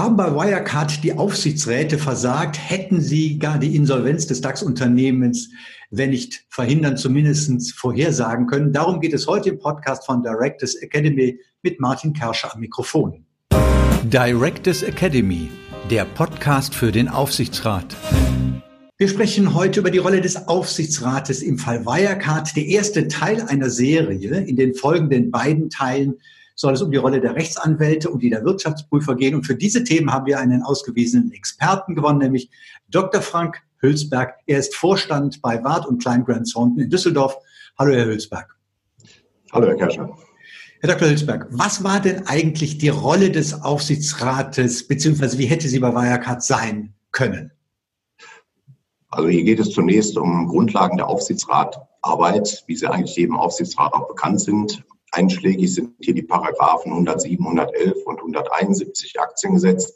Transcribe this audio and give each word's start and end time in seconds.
Haben 0.00 0.16
bei 0.16 0.34
Wirecard 0.34 1.04
die 1.04 1.12
Aufsichtsräte 1.12 1.98
versagt? 1.98 2.58
Hätten 2.58 3.02
sie 3.02 3.38
gar 3.38 3.58
die 3.58 3.76
Insolvenz 3.76 4.26
des 4.26 4.40
DAX-Unternehmens, 4.40 5.50
wenn 5.90 6.08
nicht 6.08 6.46
verhindern, 6.48 6.96
zumindest 6.96 7.74
vorhersagen 7.74 8.46
können? 8.46 8.72
Darum 8.72 9.02
geht 9.02 9.12
es 9.12 9.26
heute 9.26 9.50
im 9.50 9.58
Podcast 9.58 10.06
von 10.06 10.22
Directors 10.22 10.74
Academy 10.76 11.38
mit 11.62 11.80
Martin 11.80 12.14
Kerscher 12.14 12.54
am 12.54 12.60
Mikrofon. 12.60 13.26
Directors 14.04 14.82
Academy, 14.82 15.50
der 15.90 16.06
Podcast 16.06 16.74
für 16.74 16.92
den 16.92 17.06
Aufsichtsrat. 17.06 17.94
Wir 18.96 19.08
sprechen 19.08 19.52
heute 19.52 19.80
über 19.80 19.90
die 19.90 19.98
Rolle 19.98 20.22
des 20.22 20.48
Aufsichtsrates 20.48 21.42
im 21.42 21.58
Fall 21.58 21.84
Wirecard, 21.84 22.56
der 22.56 22.64
erste 22.64 23.06
Teil 23.08 23.42
einer 23.42 23.68
Serie. 23.68 24.44
In 24.44 24.56
den 24.56 24.72
folgenden 24.72 25.30
beiden 25.30 25.68
Teilen 25.68 26.14
soll 26.60 26.74
es 26.74 26.82
um 26.82 26.90
die 26.90 26.98
Rolle 26.98 27.22
der 27.22 27.34
Rechtsanwälte 27.34 28.10
und 28.10 28.22
die 28.22 28.28
der 28.28 28.44
Wirtschaftsprüfer 28.44 29.16
gehen. 29.16 29.34
Und 29.34 29.44
für 29.44 29.54
diese 29.54 29.82
Themen 29.82 30.12
haben 30.12 30.26
wir 30.26 30.38
einen 30.38 30.62
ausgewiesenen 30.62 31.32
Experten 31.32 31.94
gewonnen, 31.94 32.18
nämlich 32.18 32.50
Dr. 32.90 33.22
Frank 33.22 33.62
Hülsberg. 33.78 34.34
Er 34.46 34.58
ist 34.58 34.76
Vorstand 34.76 35.40
bei 35.40 35.64
Wart 35.64 35.86
und 35.86 36.02
Klein 36.02 36.22
Grant 36.22 36.52
Thornton 36.52 36.80
in 36.80 36.90
Düsseldorf. 36.90 37.34
Hallo, 37.78 37.94
Herr 37.94 38.04
Hülsberg. 38.04 38.54
Hallo, 39.52 39.68
Herr 39.68 39.76
Kerscher. 39.76 40.14
Herr 40.82 40.90
Dr. 40.90 41.08
Hülsberg, 41.08 41.46
was 41.50 41.82
war 41.82 41.98
denn 41.98 42.26
eigentlich 42.26 42.76
die 42.76 42.90
Rolle 42.90 43.30
des 43.30 43.62
Aufsichtsrates, 43.62 44.86
beziehungsweise 44.86 45.38
wie 45.38 45.46
hätte 45.46 45.66
sie 45.66 45.78
bei 45.78 45.94
Wirecard 45.94 46.42
sein 46.42 46.92
können? 47.10 47.52
Also 49.08 49.30
hier 49.30 49.44
geht 49.44 49.60
es 49.60 49.70
zunächst 49.70 50.18
um 50.18 50.46
Grundlagen 50.46 50.98
der 50.98 51.08
Aufsichtsratarbeit, 51.08 52.64
wie 52.66 52.76
sie 52.76 52.86
eigentlich 52.86 53.16
jedem 53.16 53.36
Aufsichtsrat 53.36 53.94
auch 53.94 54.08
bekannt 54.08 54.42
sind. 54.42 54.84
Einschlägig 55.12 55.72
sind 55.74 55.96
hier 56.00 56.14
die 56.14 56.22
Paragraphen 56.22 56.92
107, 56.92 57.44
111 57.44 58.06
und 58.06 58.18
171 58.18 59.20
Aktiengesetz. 59.20 59.94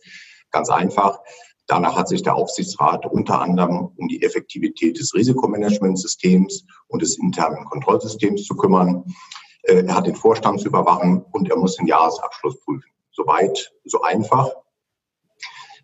Ganz 0.50 0.70
einfach. 0.70 1.20
Danach 1.66 1.96
hat 1.96 2.08
sich 2.08 2.22
der 2.22 2.34
Aufsichtsrat 2.34 3.06
unter 3.06 3.40
anderem 3.40 3.92
um 3.96 4.08
die 4.08 4.22
Effektivität 4.22 4.98
des 4.98 5.14
Risikomanagementsystems 5.14 6.66
und 6.88 7.02
des 7.02 7.18
internen 7.18 7.64
Kontrollsystems 7.64 8.44
zu 8.44 8.54
kümmern. 8.54 9.04
Äh, 9.62 9.84
er 9.86 9.96
hat 9.96 10.06
den 10.06 10.16
Vorstand 10.16 10.60
zu 10.60 10.68
überwachen 10.68 11.24
und 11.32 11.50
er 11.50 11.56
muss 11.56 11.76
den 11.76 11.86
Jahresabschluss 11.86 12.60
prüfen. 12.60 12.90
Soweit, 13.12 13.72
so 13.84 14.02
einfach. 14.02 14.50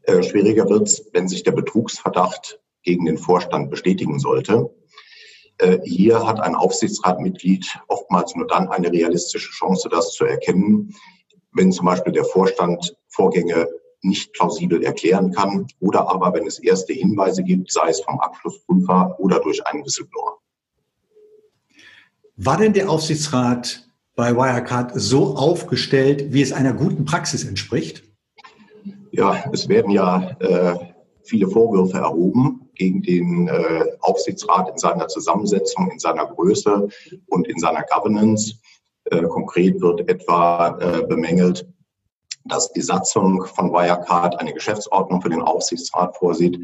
Äh, 0.02 0.22
schwieriger 0.22 0.68
wird 0.68 0.88
es, 0.88 1.08
wenn 1.12 1.28
sich 1.28 1.44
der 1.44 1.52
Betrugsverdacht 1.52 2.60
gegen 2.82 3.06
den 3.06 3.18
Vorstand 3.18 3.70
bestätigen 3.70 4.18
sollte. 4.18 4.74
Äh, 5.60 5.78
hier 5.84 6.26
hat 6.26 6.40
ein 6.40 6.54
Aufsichtsratmitglied 6.54 7.78
oftmals 7.88 8.34
nur 8.34 8.46
dann 8.46 8.68
eine 8.68 8.90
realistische 8.90 9.50
Chance, 9.50 9.88
das 9.90 10.12
zu 10.12 10.24
erkennen, 10.24 10.94
wenn 11.52 11.72
zum 11.72 11.86
Beispiel 11.86 12.12
der 12.12 12.24
Vorstand 12.24 12.96
Vorgänge 13.08 13.68
nicht 14.02 14.32
plausibel 14.32 14.82
erklären 14.82 15.32
kann 15.32 15.66
oder 15.78 16.08
aber 16.08 16.32
wenn 16.32 16.46
es 16.46 16.58
erste 16.58 16.94
Hinweise 16.94 17.42
gibt, 17.42 17.70
sei 17.70 17.90
es 17.90 18.00
vom 18.00 18.18
Abschlussprüfer 18.20 19.16
oder 19.18 19.40
durch 19.40 19.66
einen 19.66 19.84
Whistleblower. 19.84 20.38
War 22.36 22.56
denn 22.56 22.72
der 22.72 22.88
Aufsichtsrat 22.88 23.86
bei 24.16 24.34
Wirecard 24.34 24.92
so 24.94 25.36
aufgestellt, 25.36 26.32
wie 26.32 26.40
es 26.40 26.52
einer 26.52 26.72
guten 26.72 27.04
Praxis 27.04 27.44
entspricht? 27.44 28.02
Ja, 29.12 29.44
es 29.52 29.68
werden 29.68 29.90
ja 29.90 30.30
äh, 30.40 30.74
viele 31.30 31.48
Vorwürfe 31.48 31.98
erhoben 31.98 32.68
gegen 32.74 33.02
den 33.02 33.48
äh, 33.48 33.84
Aufsichtsrat 34.00 34.68
in 34.68 34.78
seiner 34.78 35.08
Zusammensetzung, 35.08 35.90
in 35.90 35.98
seiner 35.98 36.26
Größe 36.26 36.88
und 37.28 37.48
in 37.48 37.58
seiner 37.58 37.84
Governance. 37.84 38.56
Äh, 39.04 39.22
konkret 39.22 39.80
wird 39.80 40.08
etwa 40.08 40.78
äh, 40.78 41.06
bemängelt, 41.06 41.66
dass 42.44 42.72
die 42.72 42.82
Satzung 42.82 43.44
von 43.46 43.72
Wirecard 43.72 44.38
eine 44.38 44.52
Geschäftsordnung 44.52 45.22
für 45.22 45.30
den 45.30 45.42
Aufsichtsrat 45.42 46.16
vorsieht. 46.16 46.58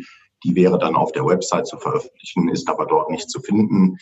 Die 0.44 0.54
wäre 0.54 0.78
dann 0.78 0.96
auf 0.96 1.12
der 1.12 1.24
Website 1.24 1.66
zu 1.66 1.78
veröffentlichen, 1.78 2.48
ist 2.48 2.68
aber 2.68 2.86
dort 2.86 3.10
nicht 3.10 3.30
zu 3.30 3.40
finden. 3.40 3.96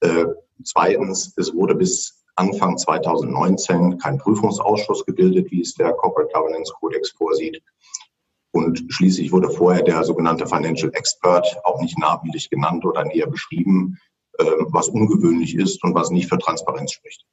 Äh, 0.00 0.26
zweitens, 0.62 1.32
es 1.36 1.52
wurde 1.54 1.74
bis 1.74 2.24
Anfang 2.36 2.76
2019 2.76 3.98
kein 3.98 4.18
Prüfungsausschuss 4.18 5.04
gebildet, 5.06 5.50
wie 5.50 5.62
es 5.62 5.74
der 5.74 5.92
Corporate 5.92 6.32
Governance 6.32 6.72
Codex 6.78 7.10
vorsieht. 7.10 7.62
Und 8.54 8.84
schließlich 8.88 9.32
wurde 9.32 9.50
vorher 9.50 9.82
der 9.82 10.04
sogenannte 10.04 10.46
Financial 10.46 10.88
Expert 10.94 11.44
auch 11.64 11.80
nicht 11.80 11.98
namentlich 11.98 12.48
genannt 12.50 12.84
oder 12.84 13.04
näher 13.04 13.26
beschrieben, 13.26 13.98
ähm, 14.38 14.68
was 14.68 14.86
ungewöhnlich 14.86 15.56
ist 15.56 15.82
und 15.82 15.92
was 15.96 16.10
nicht 16.10 16.28
für 16.28 16.38
Transparenz 16.38 16.92
spricht. 16.92 17.26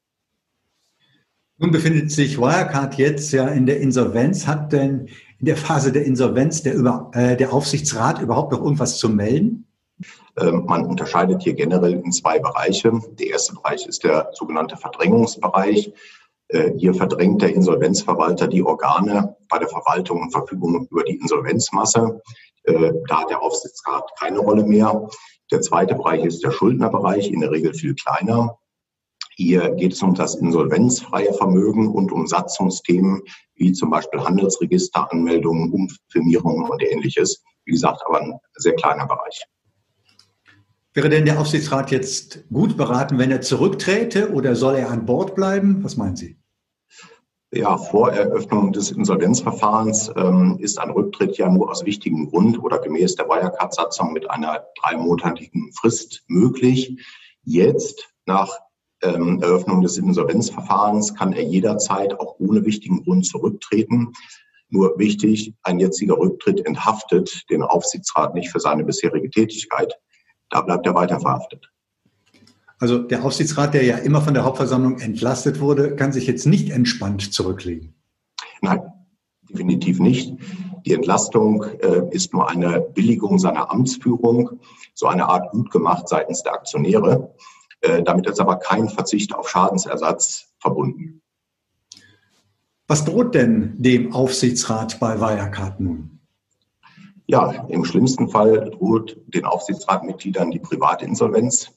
Nun 1.59 1.69
befindet 1.69 2.09
sich 2.09 2.39
Wirecard 2.39 2.95
jetzt 2.95 3.31
ja 3.33 3.47
in 3.49 3.67
der 3.67 3.81
Insolvenz. 3.81 4.47
Hat 4.47 4.73
denn 4.73 5.09
in 5.37 5.45
der 5.45 5.57
Phase 5.57 5.91
der 5.91 6.05
Insolvenz 6.05 6.63
der, 6.63 6.73
Über, 6.73 7.11
äh, 7.13 7.37
der 7.37 7.53
Aufsichtsrat 7.53 8.19
überhaupt 8.19 8.51
noch 8.51 8.63
irgendwas 8.63 8.97
zu 8.97 9.07
melden? 9.07 9.67
Ähm, 10.39 10.65
man 10.65 10.87
unterscheidet 10.87 11.43
hier 11.43 11.53
generell 11.53 12.01
in 12.03 12.11
zwei 12.11 12.39
Bereiche. 12.39 12.99
Der 13.19 13.27
erste 13.27 13.53
Bereich 13.53 13.85
ist 13.85 14.03
der 14.03 14.31
sogenannte 14.33 14.75
Verdrängungsbereich. 14.75 15.93
Äh, 16.51 16.73
hier 16.77 16.93
verdrängt 16.93 17.41
der 17.41 17.53
Insolvenzverwalter 17.53 18.47
die 18.47 18.63
Organe 18.63 19.35
bei 19.49 19.57
der 19.57 19.69
Verwaltung 19.69 20.21
und 20.21 20.31
Verfügung 20.31 20.87
über 20.91 21.03
die 21.03 21.15
Insolvenzmasse. 21.15 22.21
Äh, 22.63 22.91
da 23.07 23.21
hat 23.21 23.29
der 23.29 23.41
Aufsichtsrat 23.41 24.11
keine 24.19 24.39
Rolle 24.39 24.65
mehr. 24.65 25.07
Der 25.49 25.61
zweite 25.61 25.95
Bereich 25.95 26.25
ist 26.25 26.43
der 26.43 26.51
Schuldnerbereich, 26.51 27.31
in 27.31 27.39
der 27.39 27.51
Regel 27.51 27.73
viel 27.73 27.95
kleiner. 27.95 28.57
Hier 29.35 29.71
geht 29.71 29.93
es 29.93 30.03
um 30.03 30.13
das 30.13 30.35
insolvenzfreie 30.35 31.33
Vermögen 31.33 31.87
und 31.87 32.11
um 32.11 32.27
Satzungsthemen 32.27 33.21
wie 33.55 33.71
zum 33.71 33.89
Beispiel 33.89 34.21
Handelsregisteranmeldungen, 34.21 35.71
Umfirmierungen 35.71 36.69
und 36.69 36.83
ähnliches. 36.83 37.43
Wie 37.63 37.71
gesagt, 37.71 38.01
aber 38.05 38.21
ein 38.21 38.39
sehr 38.55 38.75
kleiner 38.75 39.07
Bereich. 39.07 39.41
Wäre 40.93 41.07
denn 41.07 41.23
der 41.23 41.39
Aufsichtsrat 41.39 41.91
jetzt 41.91 42.49
gut 42.49 42.75
beraten, 42.75 43.17
wenn 43.17 43.31
er 43.31 43.39
zurückträte 43.39 44.33
oder 44.33 44.55
soll 44.55 44.75
er 44.75 44.89
an 44.89 45.05
Bord 45.05 45.35
bleiben? 45.35 45.81
Was 45.83 45.95
meinen 45.95 46.17
Sie? 46.17 46.40
Ja, 47.53 47.77
vor 47.77 48.13
Eröffnung 48.13 48.71
des 48.71 48.91
Insolvenzverfahrens 48.91 50.09
ähm, 50.15 50.57
ist 50.61 50.79
ein 50.79 50.89
Rücktritt 50.89 51.37
ja 51.37 51.49
nur 51.49 51.69
aus 51.69 51.83
wichtigem 51.83 52.29
Grund 52.29 52.63
oder 52.63 52.79
gemäß 52.79 53.15
der 53.15 53.27
Wirecard-Satzung 53.27 54.13
mit 54.13 54.29
einer 54.31 54.67
dreimonatigen 54.81 55.73
Frist 55.73 56.23
möglich. 56.27 56.97
Jetzt, 57.43 58.07
nach 58.25 58.57
ähm, 59.01 59.41
Eröffnung 59.41 59.81
des 59.81 59.97
Insolvenzverfahrens, 59.97 61.13
kann 61.13 61.33
er 61.33 61.43
jederzeit 61.43 62.17
auch 62.17 62.39
ohne 62.39 62.63
wichtigen 62.63 63.03
Grund 63.03 63.25
zurücktreten. 63.25 64.13
Nur 64.69 64.97
wichtig, 64.97 65.53
ein 65.63 65.77
jetziger 65.77 66.17
Rücktritt 66.17 66.65
enthaftet 66.65 67.49
den 67.49 67.63
Aufsichtsrat 67.63 68.33
nicht 68.33 68.49
für 68.49 68.61
seine 68.61 68.85
bisherige 68.85 69.29
Tätigkeit. 69.29 69.93
Da 70.49 70.61
bleibt 70.61 70.85
er 70.85 70.95
weiter 70.95 71.19
verhaftet. 71.19 71.69
Also 72.81 72.97
der 72.97 73.23
Aufsichtsrat, 73.23 73.75
der 73.75 73.83
ja 73.83 73.97
immer 73.97 74.21
von 74.21 74.33
der 74.33 74.43
Hauptversammlung 74.43 74.99
entlastet 74.99 75.59
wurde, 75.59 75.95
kann 75.95 76.11
sich 76.11 76.25
jetzt 76.25 76.47
nicht 76.47 76.71
entspannt 76.71 77.31
zurücklegen. 77.31 77.93
Nein, 78.61 78.81
definitiv 79.47 79.99
nicht. 79.99 80.33
Die 80.87 80.93
Entlastung 80.93 81.63
äh, 81.63 82.09
ist 82.09 82.33
nur 82.33 82.49
eine 82.49 82.81
Billigung 82.81 83.37
seiner 83.37 83.69
Amtsführung, 83.69 84.59
so 84.95 85.05
eine 85.05 85.29
Art 85.29 85.51
gut 85.51 85.69
gemacht 85.69 86.09
seitens 86.09 86.41
der 86.41 86.53
Aktionäre. 86.53 87.35
Äh, 87.81 88.01
damit 88.01 88.25
ist 88.25 88.39
aber 88.39 88.55
kein 88.55 88.89
Verzicht 88.89 89.35
auf 89.35 89.47
Schadensersatz 89.47 90.47
verbunden. 90.57 91.21
Was 92.87 93.05
droht 93.05 93.35
denn 93.35 93.75
dem 93.77 94.11
Aufsichtsrat 94.11 94.99
bei 94.99 95.21
Wirecard 95.21 95.79
nun? 95.79 96.19
Ja, 97.27 97.67
im 97.69 97.85
schlimmsten 97.85 98.27
Fall 98.29 98.71
droht 98.71 99.17
den 99.27 99.45
Aufsichtsratmitgliedern 99.45 100.49
die 100.49 100.59
private 100.59 101.05
Insolvenz. 101.05 101.71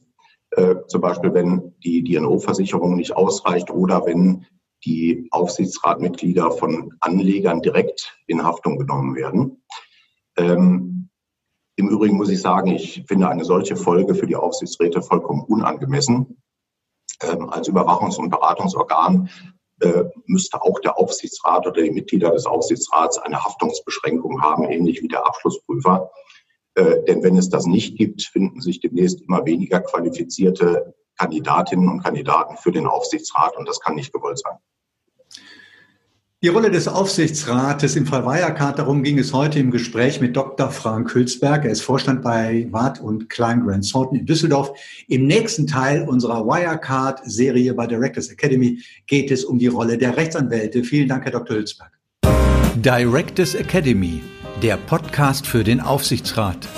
Äh, 0.56 0.86
zum 0.86 1.00
Beispiel, 1.00 1.34
wenn 1.34 1.74
die 1.82 2.04
DNO-Versicherung 2.04 2.94
nicht 2.94 3.16
ausreicht 3.16 3.70
oder 3.70 4.06
wenn 4.06 4.46
die 4.84 5.26
Aufsichtsratmitglieder 5.30 6.52
von 6.52 6.94
Anlegern 7.00 7.62
direkt 7.62 8.16
in 8.26 8.44
Haftung 8.44 8.78
genommen 8.78 9.16
werden. 9.16 9.64
Ähm, 10.36 11.08
Im 11.76 11.88
Übrigen 11.88 12.16
muss 12.16 12.28
ich 12.28 12.40
sagen, 12.40 12.68
ich 12.68 13.02
finde 13.08 13.28
eine 13.28 13.44
solche 13.44 13.76
Folge 13.76 14.14
für 14.14 14.26
die 14.26 14.36
Aufsichtsräte 14.36 15.02
vollkommen 15.02 15.42
unangemessen. 15.42 16.40
Ähm, 17.22 17.50
als 17.50 17.68
Überwachungs- 17.68 18.18
und 18.18 18.30
Beratungsorgan 18.30 19.28
äh, 19.80 20.04
müsste 20.26 20.62
auch 20.62 20.78
der 20.80 20.98
Aufsichtsrat 20.98 21.66
oder 21.66 21.82
die 21.82 21.90
Mitglieder 21.90 22.30
des 22.30 22.46
Aufsichtsrats 22.46 23.18
eine 23.18 23.42
Haftungsbeschränkung 23.42 24.40
haben, 24.40 24.64
ähnlich 24.64 25.02
wie 25.02 25.08
der 25.08 25.26
Abschlussprüfer. 25.26 26.10
Äh, 26.74 27.04
denn 27.06 27.22
wenn 27.22 27.36
es 27.36 27.48
das 27.48 27.66
nicht 27.66 27.96
gibt, 27.96 28.22
finden 28.22 28.60
sich 28.60 28.80
demnächst 28.80 29.20
immer 29.20 29.44
weniger 29.44 29.80
qualifizierte 29.80 30.94
Kandidatinnen 31.18 31.88
und 31.88 32.02
Kandidaten 32.02 32.56
für 32.56 32.72
den 32.72 32.86
Aufsichtsrat 32.86 33.56
und 33.56 33.68
das 33.68 33.80
kann 33.80 33.94
nicht 33.94 34.12
gewollt 34.12 34.38
sein. 34.38 34.58
Die 36.44 36.48
Rolle 36.48 36.70
des 36.70 36.88
Aufsichtsrates 36.88 37.96
im 37.96 38.04
Fall 38.04 38.26
Wirecard, 38.26 38.78
darum 38.78 39.02
ging 39.02 39.18
es 39.18 39.32
heute 39.32 39.58
im 39.58 39.70
Gespräch 39.70 40.20
mit 40.20 40.36
Dr. 40.36 40.68
Frank 40.68 41.14
Hülsberg. 41.14 41.64
Er 41.64 41.70
ist 41.70 41.80
Vorstand 41.80 42.20
bei 42.20 42.66
Wart 42.70 43.00
und 43.00 43.30
Klein 43.30 43.64
Grant 43.64 43.90
Thornton 43.90 44.18
in 44.18 44.26
Düsseldorf. 44.26 44.72
Im 45.08 45.26
nächsten 45.26 45.66
Teil 45.66 46.06
unserer 46.06 46.44
Wirecard-Serie 46.44 47.72
bei 47.72 47.86
Directors 47.86 48.28
Academy 48.28 48.82
geht 49.06 49.30
es 49.30 49.42
um 49.42 49.58
die 49.58 49.68
Rolle 49.68 49.96
der 49.96 50.18
Rechtsanwälte. 50.18 50.84
Vielen 50.84 51.08
Dank, 51.08 51.24
Herr 51.24 51.32
Dr. 51.32 51.56
Hülsberg. 51.56 51.92
Directors 52.76 53.54
Academy, 53.54 54.20
der 54.62 54.76
Podcast 54.76 55.46
für 55.46 55.64
den 55.64 55.80
Aufsichtsrat. 55.80 56.68